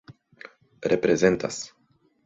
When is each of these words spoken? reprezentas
reprezentas 0.91 1.75